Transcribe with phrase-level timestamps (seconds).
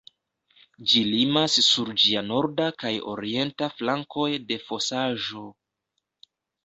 [0.93, 5.45] Ĝi limas sur ĝia norda kaj orienta flankoj de fosaĵo.